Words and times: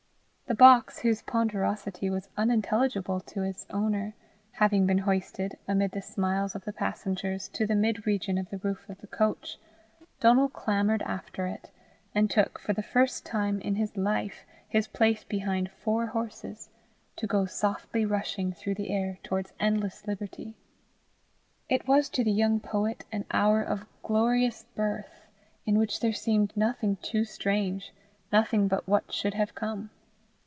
The 0.47 0.55
box, 0.57 0.99
whose 0.99 1.21
ponderosity 1.21 2.09
was 2.09 2.27
unintelligible 2.35 3.21
to 3.21 3.41
its 3.41 3.65
owner, 3.69 4.15
having 4.51 4.85
been 4.85 4.97
hoisted, 4.97 5.57
amid 5.65 5.91
the 5.91 6.01
smiles 6.01 6.55
of 6.55 6.65
the 6.65 6.73
passengers, 6.73 7.47
to 7.53 7.65
the 7.65 7.73
mid 7.73 8.05
region 8.05 8.37
of 8.37 8.49
the 8.49 8.57
roof 8.57 8.89
of 8.89 8.99
the 8.99 9.07
coach, 9.07 9.57
Donal 10.19 10.49
clambered 10.49 11.03
after 11.03 11.47
it, 11.47 11.69
and 12.13 12.29
took, 12.29 12.59
for 12.59 12.73
the 12.73 12.83
first 12.83 13.25
time 13.25 13.61
in 13.61 13.75
his 13.75 13.95
life, 13.95 14.43
his 14.67 14.87
place 14.89 15.23
behind 15.23 15.71
four 15.71 16.07
horses 16.07 16.67
to 17.15 17.27
go 17.27 17.45
softly 17.45 18.03
rushing 18.05 18.51
through 18.51 18.75
the 18.75 18.89
air 18.89 19.19
towards 19.23 19.53
endless 19.57 20.05
liberty. 20.05 20.57
It 21.69 21.87
was 21.87 22.09
to 22.09 22.25
the 22.25 22.31
young 22.31 22.59
poet 22.59 23.05
an 23.09 23.23
hour 23.31 23.63
of 23.63 23.85
glorious 24.03 24.65
birth 24.75 25.27
in 25.65 25.77
which 25.77 26.01
there 26.01 26.11
seemed 26.11 26.57
nothing 26.57 26.97
too 26.97 27.23
strange, 27.23 27.93
nothing 28.33 28.67
but 28.67 28.85
what 28.85 29.13
should 29.13 29.35
have 29.35 29.55
come. 29.55 29.91